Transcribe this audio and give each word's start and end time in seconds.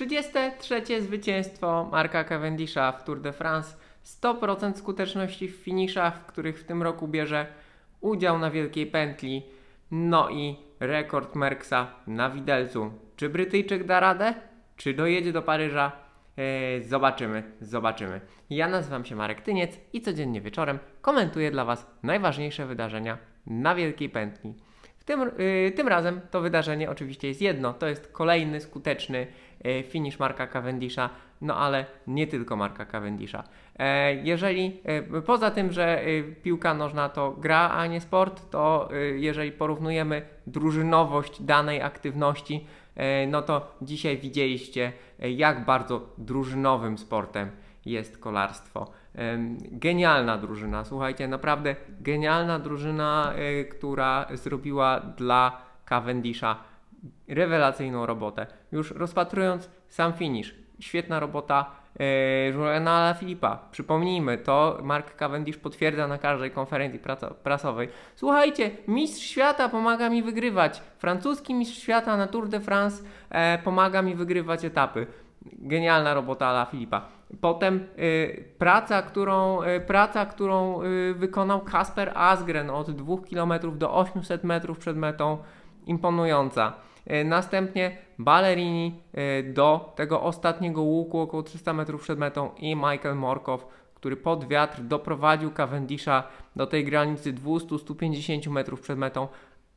33 0.00 1.02
zwycięstwo 1.02 1.88
Marka 1.92 2.24
Cavendisha 2.24 2.92
w 2.92 3.04
Tour 3.04 3.20
de 3.20 3.32
France. 3.32 3.76
100% 4.04 4.76
skuteczności 4.76 5.48
w 5.48 5.56
finiszach, 5.56 6.20
w 6.20 6.26
których 6.26 6.60
w 6.60 6.64
tym 6.64 6.82
roku 6.82 7.08
bierze 7.08 7.46
udział 8.00 8.38
na 8.38 8.50
Wielkiej 8.50 8.86
Pętli. 8.86 9.42
No 9.90 10.30
i 10.30 10.56
rekord 10.80 11.34
Merksa 11.34 11.86
na 12.06 12.30
widelcu. 12.30 12.92
Czy 13.16 13.28
Brytyjczyk 13.28 13.84
da 13.84 14.00
radę? 14.00 14.34
Czy 14.76 14.94
dojedzie 14.94 15.32
do 15.32 15.42
Paryża? 15.42 15.92
Eee, 16.36 16.84
zobaczymy, 16.84 17.42
zobaczymy. 17.60 18.20
Ja 18.50 18.68
nazywam 18.68 19.04
się 19.04 19.16
Marek 19.16 19.40
Tyniec 19.40 19.80
i 19.92 20.00
codziennie 20.00 20.40
wieczorem 20.40 20.78
komentuję 21.00 21.50
dla 21.50 21.64
Was 21.64 21.86
najważniejsze 22.02 22.66
wydarzenia 22.66 23.18
na 23.46 23.74
Wielkiej 23.74 24.08
Pętli. 24.08 24.54
Tym, 25.04 25.30
yy, 25.38 25.70
tym 25.70 25.88
razem 25.88 26.20
to 26.30 26.40
wydarzenie 26.40 26.90
oczywiście 26.90 27.28
jest 27.28 27.42
jedno, 27.42 27.72
to 27.72 27.86
jest 27.86 28.12
kolejny 28.12 28.60
skuteczny 28.60 29.26
yy, 29.64 29.82
finish 29.82 30.18
Marka 30.18 30.46
Cavendisha, 30.46 31.10
no 31.40 31.56
ale 31.56 31.86
nie 32.06 32.26
tylko 32.26 32.56
Marka 32.56 32.86
Cavendisha. 32.86 33.44
E, 33.78 34.14
jeżeli 34.14 34.80
e, 34.84 35.22
poza 35.22 35.50
tym, 35.50 35.72
że 35.72 36.02
e, 36.02 36.22
piłka 36.22 36.74
nożna 36.74 37.08
to 37.08 37.30
gra, 37.30 37.70
a 37.70 37.86
nie 37.86 38.00
sport, 38.00 38.50
to 38.50 38.88
jeżeli 39.16 39.52
porównujemy 39.52 40.22
drużynowość 40.46 41.42
danej 41.42 41.82
aktywności, 41.82 42.66
no 43.28 43.42
to 43.42 43.76
dzisiaj 43.82 44.18
widzieliście, 44.18 44.92
jak 45.18 45.64
bardzo 45.64 46.08
drużynowym 46.18 46.98
sportem 46.98 47.50
jest 47.86 48.18
kolarstwo. 48.18 48.90
Genialna 49.72 50.38
drużyna, 50.38 50.84
słuchajcie, 50.84 51.28
naprawdę 51.28 51.76
genialna 52.00 52.58
drużyna, 52.58 53.32
która 53.70 54.26
zrobiła 54.34 55.00
dla 55.00 55.62
Cavendisha 55.84 56.56
rewelacyjną 57.28 58.06
robotę. 58.06 58.46
Już 58.72 58.90
rozpatrując 58.90 59.70
sam 59.88 60.12
finish, 60.12 60.54
świetna 60.80 61.20
robota 61.20 61.70
e, 62.00 62.48
Juliana 62.48 63.14
Filipa. 63.18 63.58
Przypomnijmy, 63.70 64.38
to 64.38 64.78
Mark 64.82 65.16
Cavendish 65.16 65.56
potwierdza 65.56 66.06
na 66.06 66.18
każdej 66.18 66.50
konferencji 66.50 67.00
prasowej. 67.42 67.88
Słuchajcie, 68.16 68.70
mistrz 68.88 69.22
świata 69.22 69.68
pomaga 69.68 70.08
mi 70.08 70.22
wygrywać. 70.22 70.82
Francuski 70.98 71.54
mistrz 71.54 71.78
świata 71.78 72.16
na 72.16 72.26
Tour 72.26 72.48
de 72.48 72.60
France 72.60 73.02
e, 73.30 73.58
pomaga 73.58 74.02
mi 74.02 74.14
wygrywać 74.14 74.64
etapy. 74.64 75.06
Genialna 75.42 76.14
robota 76.14 76.46
Ala 76.46 76.64
Filipa. 76.64 77.19
Potem 77.40 77.86
y, 77.98 78.44
praca, 78.58 79.02
którą, 79.02 79.62
y, 79.62 79.80
praca, 79.80 80.26
którą 80.26 80.82
y, 80.82 81.14
wykonał 81.14 81.60
Kasper 81.60 82.12
Asgren 82.14 82.70
od 82.70 82.90
2 82.90 83.16
km 83.30 83.78
do 83.78 83.94
800 83.94 84.44
metrów 84.44 84.78
przed 84.78 84.96
metą, 84.96 85.38
imponująca. 85.86 86.72
E, 87.06 87.24
następnie 87.24 87.96
Ballerini 88.18 89.00
e, 89.12 89.42
do 89.42 89.92
tego 89.96 90.22
ostatniego 90.22 90.82
łuku 90.82 91.18
około 91.20 91.42
300 91.42 91.72
metrów 91.72 92.02
przed 92.02 92.18
metą 92.18 92.50
i 92.58 92.76
Michael 92.76 93.16
Morkow, 93.16 93.66
który 93.94 94.16
pod 94.16 94.48
wiatr 94.48 94.82
doprowadził 94.82 95.50
Cavendisha 95.50 96.22
do 96.56 96.66
tej 96.66 96.84
granicy 96.84 97.32
200-150 97.32 98.50
metrów 98.50 98.80
przed 98.80 98.98
metą, 98.98 99.28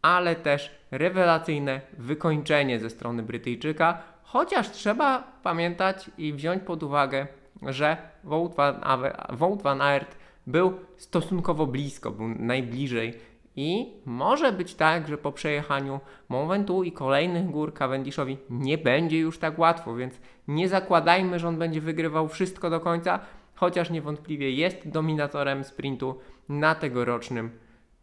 ale 0.02 0.36
też 0.36 0.72
rewelacyjne 0.92 1.82
wykończenie 1.98 2.80
ze 2.80 2.90
strony 2.90 3.23
Brytyjczyka, 3.23 3.98
chociaż 4.23 4.72
trzeba 4.72 5.23
pamiętać 5.44 6.12
i 6.17 6.34
wziąć 6.34 6.64
pod 6.64 6.84
uwagę, 6.84 7.28
że 7.67 7.97
Wout 8.23 9.61
van, 9.64 9.81
Aert 9.81 10.17
był 10.47 10.73
stosunkowo 10.97 11.67
blisko, 11.67 12.11
był 12.11 12.28
najbliżej 12.28 13.14
i 13.55 13.94
może 14.05 14.52
być 14.52 14.75
tak, 14.75 15.08
że 15.08 15.17
po 15.17 15.31
przejechaniu 15.31 16.00
Mont 16.30 16.70
i 16.83 16.92
kolejnych 16.92 17.45
gór 17.45 17.73
Cavendishowi 17.73 18.38
nie 18.50 18.78
będzie 18.78 19.20
już 19.20 19.39
tak 19.39 19.59
łatwo, 19.59 19.95
więc 19.95 20.20
nie 20.47 20.70
zakładajmy, 20.70 21.39
że 21.39 21.47
on 21.47 21.58
będzie 21.58 21.81
wygrywał 21.81 22.28
wszystko 22.28 22.70
do 22.70 22.80
końca, 22.80 23.20
chociaż 23.55 23.89
niewątpliwie 23.89 24.52
jest 24.52 24.89
dominatorem 24.89 25.64
sprintu 25.64 26.20
na 26.50 26.75
tegorocznym 26.75 27.52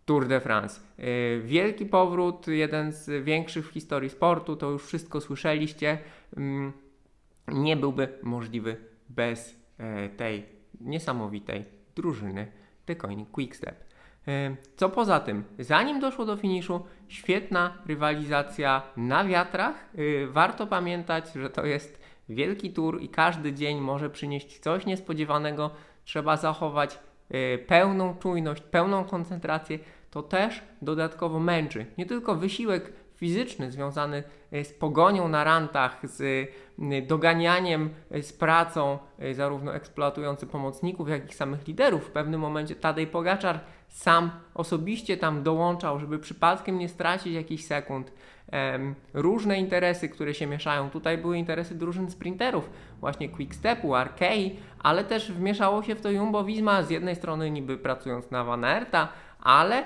Tour 0.05 0.29
de 0.29 0.41
France. 0.41 0.81
Yy, 0.99 1.41
wielki 1.45 1.87
powrót, 1.87 2.47
jeden 2.47 2.93
z 2.93 3.25
większych 3.25 3.69
w 3.69 3.73
historii 3.73 4.11
sportu, 4.11 4.57
to 4.57 4.71
już 4.71 4.87
wszystko 4.87 5.21
słyszeliście. 5.21 5.99
Yy, 6.37 6.73
nie 7.49 7.77
byłby 7.77 8.09
możliwy 8.23 8.77
bez 9.11 9.57
yy, 9.79 10.09
tej 10.09 10.47
niesamowitej 10.81 11.65
drużyny 11.95 12.47
The 12.87 12.97
Coin 12.97 13.27
Quickstep. 13.27 13.91
E, 14.29 14.57
co 14.77 14.89
poza 14.89 15.21
tym, 15.21 15.45
zanim 15.59 16.01
doszło 16.01 16.25
do 16.25 16.37
finiszu, 16.37 16.85
świetna 17.09 17.79
rywalizacja 17.87 18.83
na 18.97 19.25
wiatrach. 19.25 19.75
E, 19.95 20.27
warto 20.27 20.67
pamiętać, 20.67 21.33
że 21.33 21.51
to 21.51 21.67
jest 21.67 22.01
wielki 22.29 22.73
tour 22.73 23.03
i 23.03 23.09
każdy 23.09 23.53
dzień 23.53 23.81
może 23.81 24.11
przynieść 24.11 24.59
coś 24.59 24.87
niespodziewanego. 24.87 25.71
Trzeba 26.05 26.37
zachować 26.37 26.99
e, 27.31 27.59
pełną 27.59 28.17
czujność, 28.17 28.63
pełną 28.63 29.05
koncentrację. 29.05 29.79
To 30.11 30.23
też 30.23 30.63
dodatkowo 30.83 31.41
męczy. 31.41 31.87
Nie 31.99 32.07
tylko 32.07 32.35
wysiłek 32.35 32.93
fizyczny 33.21 33.71
związany 33.71 34.23
z 34.53 34.73
pogonią 34.73 35.29
na 35.29 35.45
rantach, 35.45 36.01
z 36.03 36.51
doganianiem, 37.07 37.91
z 38.23 38.33
pracą 38.33 38.99
zarówno 39.33 39.75
eksploatujący 39.75 40.47
pomocników, 40.47 41.09
jak 41.09 41.31
i 41.31 41.35
samych 41.35 41.67
liderów. 41.67 42.05
W 42.05 42.11
pewnym 42.11 42.41
momencie 42.41 42.75
Tadej 42.75 43.07
Pogaczar 43.07 43.61
sam 43.89 44.31
osobiście 44.55 45.17
tam 45.17 45.43
dołączał, 45.43 46.01
żeby 46.01 46.19
przypadkiem 46.19 46.79
nie 46.79 46.89
stracić 46.89 47.35
jakichś 47.35 47.65
sekund. 47.65 48.13
Różne 49.15 49.59
interesy, 49.59 50.09
które 50.09 50.35
się 50.35 50.47
mieszają. 50.47 50.91
Tutaj 50.91 51.19
były 51.19 51.39
interesy 51.39 51.75
drużyn 51.75 52.11
sprinterów, 52.11 52.71
właśnie 53.01 53.29
Quickstepu, 53.29 53.95
Arkei, 53.95 54.57
ale 54.79 55.05
też 55.05 55.33
wmieszało 55.33 55.83
się 55.83 55.95
w 55.95 56.01
to 56.01 56.11
Jumbo 56.11 56.45
Visma, 56.45 56.83
z 56.83 56.91
jednej 56.91 57.17
strony 57.17 57.51
niby 57.51 57.79
pracując 57.79 58.31
na 58.31 58.45
Van 58.45 58.65
Aerta, 58.65 59.09
ale 59.43 59.79
e, 59.79 59.85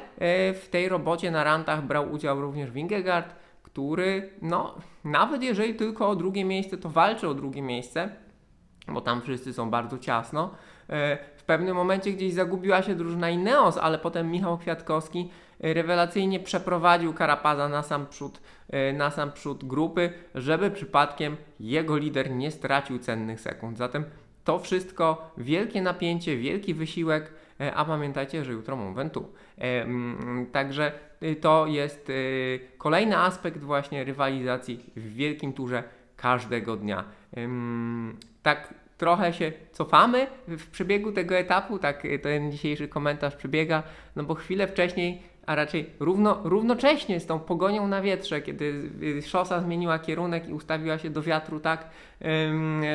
w 0.55 0.69
tej 0.71 0.89
robocie 0.89 1.31
na 1.31 1.45
rantach 1.45 1.83
brał 1.83 2.13
udział 2.13 2.41
również 2.41 2.71
Wingegaard, 2.71 3.35
który, 3.63 4.31
no, 4.43 4.75
nawet 5.05 5.43
jeżeli 5.43 5.75
tylko 5.75 6.09
o 6.09 6.17
drugie 6.17 6.45
miejsce, 6.45 6.77
to 6.77 6.89
walczy 6.89 7.29
o 7.29 7.35
drugie 7.35 7.63
miejsce, 7.63 8.09
bo 8.89 9.01
tam 9.01 9.23
wszyscy 9.23 9.53
są 9.53 9.71
bardzo 9.71 9.99
ciasno. 9.99 10.51
E, 10.89 11.19
w 11.37 11.45
pewnym 11.45 11.77
momencie 11.77 12.13
gdzieś 12.13 12.35
zagubiła 12.35 12.83
się 12.83 12.95
drużyna 12.95 13.31
Ineos, 13.31 13.79
ale 13.79 13.99
potem 13.99 14.31
Michał 14.31 14.59
Kwiatkowski 14.59 15.31
e, 15.61 15.75
rewelacyjnie 15.75 16.41
przeprowadził 16.41 17.15
Karapaza 17.15 17.69
na 17.69 17.83
sam 17.83 18.07
przód, 18.07 18.41
na 18.95 19.11
sam 19.11 19.33
przód 19.33 19.65
grupy, 19.65 20.13
żeby 20.35 20.71
przypadkiem 20.71 21.37
jego 21.61 21.97
lider 21.97 22.31
nie 22.31 22.51
stracił 22.51 22.99
cennych 22.99 23.41
sekund. 23.41 23.79
Zatem 23.79 24.05
to 24.45 24.59
wszystko, 24.59 25.31
wielkie 25.39 25.83
napięcie, 25.83 26.37
wielki 26.37 26.75
wysiłek, 26.75 27.33
a 27.75 27.85
pamiętajcie, 27.85 28.45
że 28.45 28.53
jutro 28.53 28.77
Mont 28.77 28.97
Ventoux. 28.97 29.29
Także 30.53 30.93
to 31.41 31.67
jest 31.67 32.13
kolejny 32.79 33.19
aspekt 33.19 33.61
właśnie 33.61 34.05
rywalizacji 34.05 34.85
w 34.97 35.15
wielkim 35.15 35.53
turze 35.53 35.83
każdego 36.17 36.77
dnia. 36.77 37.05
Tak 38.43 38.75
trochę 38.99 39.33
się 39.33 39.53
cofamy 39.73 40.27
w 40.49 40.71
przebiegu 40.71 41.13
tego 41.13 41.35
etapu, 41.35 41.79
tak 41.79 42.05
y, 42.05 42.19
ten 42.19 42.53
dzisiejszy 42.53 42.89
komentarz 42.89 43.37
przebiega, 43.37 43.83
no 44.17 44.25
bo 44.25 44.35
chwilę 44.35 44.67
wcześniej, 44.69 45.23
a 45.47 45.55
raczej 45.55 45.91
równo, 46.01 46.41
równocześnie 46.45 47.21
z 47.21 47.27
tą 47.27 47.39
pogonią 47.39 47.89
na 47.89 48.03
wietrze, 48.03 48.41
kiedy 48.41 48.91
y, 49.03 49.23
szosa 49.23 49.61
zmieniła 49.61 49.99
kierunek 49.99 50.49
i 50.49 50.53
ustawiła 50.53 50.99
się 50.99 51.11
do 51.11 51.23
wiatru 51.23 51.61
tak, 51.61 51.89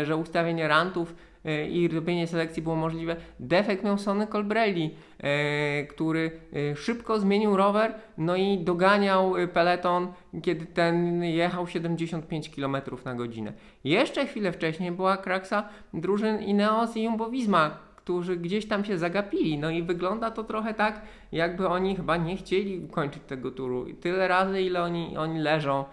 że 0.04 0.16
ustawienie 0.16 0.68
rantów 0.68 1.14
E, 1.14 1.29
i 1.70 1.88
robienie 1.88 2.28
selekcji 2.28 2.62
było 2.64 2.76
możliwe. 2.76 3.16
Defekt 3.40 3.84
miał 3.84 3.98
Sony 3.98 4.28
Colbrelli, 4.28 4.96
e, 5.20 5.84
który 5.84 6.32
e, 6.72 6.76
szybko 6.76 7.20
zmienił 7.20 7.58
rower, 7.58 7.94
no 8.18 8.36
i 8.36 8.58
doganiał 8.58 9.34
peleton, 9.54 10.08
kiedy 10.44 10.66
ten 10.66 11.24
jechał 11.24 11.68
75 11.68 12.50
km 12.50 12.78
na 13.06 13.16
godzinę. 13.16 13.54
Jeszcze 13.84 14.26
chwilę 14.26 14.52
wcześniej 14.52 14.92
była 14.92 15.18
kraksa 15.18 15.70
drużyn 15.94 16.42
Ineos 16.42 16.98
i 16.98 17.04
Jumbo 17.04 17.30
Visma, 17.30 17.78
którzy 17.96 18.38
gdzieś 18.38 18.68
tam 18.68 18.86
się 18.86 18.98
zagapili. 18.98 19.58
No 19.58 19.70
i 19.70 19.84
wygląda 19.84 20.32
to 20.32 20.44
trochę 20.44 20.74
tak, 20.74 21.02
jakby 21.32 21.68
oni 21.68 21.96
chyba 21.96 22.18
nie 22.18 22.38
chcieli 22.38 22.88
kończyć 22.92 23.24
tego 23.28 23.52
turu. 23.52 23.86
Tyle 24.02 24.28
razy, 24.28 24.62
ile 24.62 24.84
oni, 24.84 25.18
oni 25.18 25.40
leżą, 25.40 25.86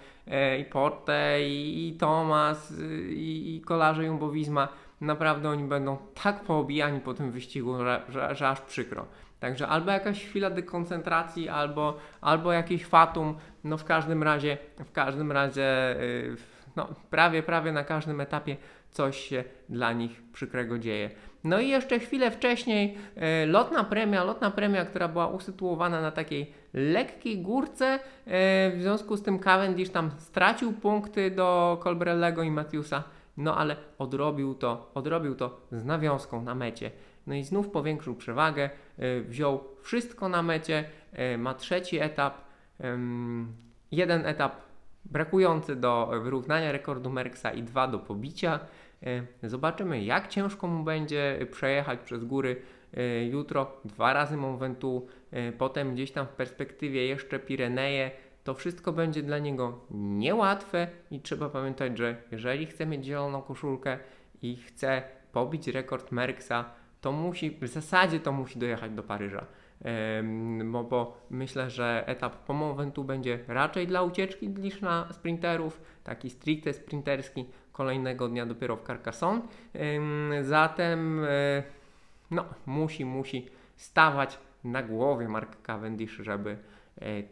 i 0.60 0.64
Porte, 0.64 1.42
i, 1.42 1.88
i 1.88 1.92
Thomas, 1.92 2.74
i, 3.10 3.56
i 3.56 3.60
kolarze 3.60 4.04
Jumbo 4.04 4.30
Visma 4.30 4.68
naprawdę 5.00 5.48
oni 5.48 5.64
będą 5.64 5.96
tak 6.22 6.40
poobijani 6.40 7.00
po 7.00 7.14
tym 7.14 7.30
wyścigu, 7.30 7.78
że, 7.78 8.02
że, 8.08 8.34
że 8.34 8.48
aż 8.48 8.60
przykro. 8.60 9.06
Także 9.40 9.68
albo 9.68 9.90
jakaś 9.90 10.24
chwila 10.24 10.50
dekoncentracji, 10.50 11.48
albo, 11.48 11.96
albo 12.20 12.52
jakieś 12.52 12.86
fatum, 12.86 13.36
no 13.64 13.78
w 13.78 13.84
każdym 13.84 14.22
razie, 14.22 14.58
w 14.84 14.92
każdym 14.92 15.32
razie, 15.32 15.96
yy, 16.00 16.36
no 16.76 16.88
prawie, 17.10 17.42
prawie 17.42 17.72
na 17.72 17.84
każdym 17.84 18.20
etapie 18.20 18.56
coś 18.90 19.20
się 19.20 19.44
dla 19.68 19.92
nich 19.92 20.22
przykrego 20.32 20.78
dzieje. 20.78 21.10
No 21.44 21.60
i 21.60 21.68
jeszcze 21.68 21.98
chwilę 21.98 22.30
wcześniej 22.30 22.98
yy, 23.16 23.22
lotna 23.46 23.84
premia, 23.84 24.24
lotna 24.24 24.50
premia, 24.50 24.84
która 24.84 25.08
była 25.08 25.26
usytuowana 25.26 26.00
na 26.00 26.10
takiej 26.10 26.52
lekkiej 26.74 27.38
górce, 27.38 27.92
yy, 28.26 28.32
w 28.76 28.78
związku 28.80 29.16
z 29.16 29.22
tym 29.22 29.38
Cavendish 29.38 29.90
tam 29.90 30.10
stracił 30.18 30.72
punkty 30.72 31.30
do 31.30 31.80
Colbrellego 31.82 32.42
i 32.42 32.50
Matthewsa 32.50 33.02
no 33.36 33.56
ale 33.56 33.76
odrobił 33.98 34.54
to, 34.54 34.90
odrobił 34.94 35.34
to 35.34 35.60
z 35.72 35.84
nawiązką 35.84 36.42
na 36.42 36.54
mecie. 36.54 36.90
No 37.26 37.34
i 37.34 37.44
znów 37.44 37.70
powiększył 37.70 38.14
przewagę, 38.14 38.70
y, 38.98 39.24
wziął 39.28 39.64
wszystko 39.82 40.28
na 40.28 40.42
mecie, 40.42 40.84
y, 41.34 41.38
ma 41.38 41.54
trzeci 41.54 41.98
etap, 42.00 42.46
jeden 43.92 44.26
etap 44.26 44.56
brakujący 45.04 45.76
do 45.76 46.10
wyrównania 46.22 46.72
rekordu 46.72 47.10
Merksa 47.10 47.52
i 47.52 47.62
dwa 47.62 47.88
do 47.88 47.98
pobicia. 47.98 48.60
Y, 49.42 49.48
Zobaczymy, 49.48 50.04
jak 50.04 50.28
ciężko 50.28 50.66
mu 50.66 50.84
będzie 50.84 51.46
przejechać 51.50 52.00
przez 52.00 52.24
góry 52.24 52.62
jutro. 53.30 53.80
Dwa 53.84 54.12
razy 54.12 54.36
Mont 54.36 54.60
Ventoux, 54.60 55.12
potem 55.58 55.94
gdzieś 55.94 56.12
tam 56.12 56.26
w 56.26 56.30
perspektywie 56.30 57.06
jeszcze 57.06 57.38
Pireneje. 57.38 58.10
To 58.46 58.54
wszystko 58.54 58.92
będzie 58.92 59.22
dla 59.22 59.38
niego 59.38 59.80
niełatwe 59.90 60.88
i 61.10 61.20
trzeba 61.20 61.48
pamiętać, 61.48 61.98
że 61.98 62.16
jeżeli 62.32 62.66
chce 62.66 62.86
mieć 62.86 63.04
zieloną 63.04 63.42
koszulkę 63.42 63.98
i 64.42 64.56
chce 64.56 65.02
pobić 65.32 65.68
rekord 65.68 66.12
Merksa, 66.12 66.64
to 67.00 67.12
musi, 67.12 67.50
w 67.50 67.68
zasadzie 67.68 68.20
to 68.20 68.32
musi 68.32 68.58
dojechać 68.58 68.92
do 68.92 69.02
Paryża. 69.02 69.46
Em, 69.84 70.72
bo, 70.72 70.84
bo 70.84 71.20
myślę, 71.30 71.70
że 71.70 72.04
etap 72.06 72.36
po 72.36 72.52
Mont 72.52 72.76
Ventoux 72.76 73.06
będzie 73.06 73.38
raczej 73.48 73.86
dla 73.86 74.02
ucieczki 74.02 74.48
niż 74.48 74.80
na 74.80 75.12
sprinterów, 75.12 75.80
taki 76.04 76.30
stricte 76.30 76.72
sprinterski, 76.72 77.44
kolejnego 77.72 78.28
dnia 78.28 78.46
dopiero 78.46 78.76
w 78.76 78.86
Carcassonne. 78.86 79.42
Em, 79.74 80.32
Zatem 80.42 81.24
e, 81.24 81.62
no, 82.30 82.44
musi, 82.66 83.04
musi 83.04 83.48
stawać 83.76 84.38
na 84.64 84.82
głowie 84.82 85.28
Mark 85.28 85.62
Cavendish, 85.62 86.16
żeby 86.16 86.56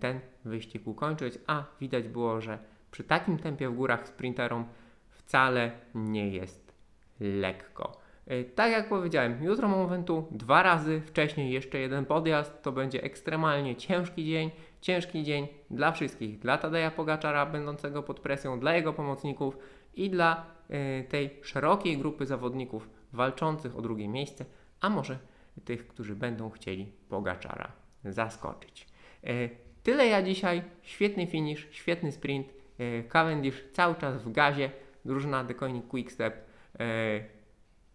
ten 0.00 0.20
wyścig 0.44 0.86
ukończyć, 0.86 1.38
a 1.46 1.64
widać 1.80 2.08
było, 2.08 2.40
że 2.40 2.58
przy 2.90 3.04
takim 3.04 3.38
tempie 3.38 3.68
w 3.68 3.74
górach 3.74 4.08
sprinterom 4.08 4.64
wcale 5.10 5.70
nie 5.94 6.28
jest 6.28 6.74
lekko. 7.20 8.00
E, 8.26 8.44
Tak 8.44 8.72
jak 8.72 8.88
powiedziałem, 8.88 9.44
jutro 9.44 9.68
Mont 9.68 9.90
Ventoux 9.90 10.28
dwa 10.30 10.62
razy, 10.62 11.00
wcześniej 11.00 11.52
jeszcze 11.52 11.78
jeden 11.78 12.04
podjazd, 12.04 12.62
to 12.62 12.72
będzie 12.72 13.02
ekstremalnie 13.02 13.76
ciężki 13.76 14.26
dzień, 14.26 14.50
ciężki 14.80 15.22
dzień 15.22 15.48
dla 15.70 15.92
wszystkich, 15.92 16.38
dla 16.38 16.58
Tadeja 16.58 16.90
Pogaczara 16.90 17.46
będącego 17.46 18.02
pod 18.02 18.20
presją, 18.20 18.60
dla 18.60 18.74
jego 18.74 18.92
pomocników 18.92 19.58
i 19.94 20.10
dla 20.10 20.46
e, 20.68 21.04
tej 21.04 21.30
szerokiej 21.42 21.98
grupy 21.98 22.26
zawodników 22.26 22.90
walczących 23.12 23.76
o 23.76 23.82
drugie 23.82 24.08
miejsce, 24.08 24.44
a 24.80 24.90
może 24.90 25.18
tych, 25.64 25.88
którzy 25.88 26.16
będą 26.16 26.50
chcieli 26.50 26.92
Pogaczara 27.08 27.72
zaskoczyć. 28.04 28.93
E, 29.26 29.48
Tyle 29.82 30.06
ja 30.06 30.22
dzisiaj, 30.22 30.62
świetny 30.82 31.26
finish, 31.26 31.68
świetny 31.70 32.12
sprint, 32.12 32.46
e, 32.78 33.02
Cavendish 33.02 33.64
cały 33.72 33.94
czas 33.94 34.22
w 34.22 34.32
gazie, 34.32 34.70
drużyna 35.04 35.44
The 35.44 35.54
Koenig 35.54 35.88
Quickstep 35.88 36.34
e, 36.80 36.84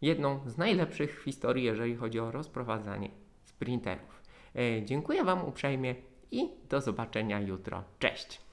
jedną 0.02 0.40
z 0.46 0.58
najlepszych 0.58 1.22
w 1.22 1.24
historii, 1.24 1.64
jeżeli 1.64 1.96
chodzi 1.96 2.20
o 2.20 2.32
rozprowadzanie 2.32 3.10
sprinterów. 3.44 4.20
Dziękuję 4.86 5.24
Wam 5.24 5.46
uprzejmie 5.46 5.96
i 6.32 6.50
do 6.70 6.82
zobaczenia 6.82 7.40
jutro. 7.40 7.84
Cześć! 8.00 8.49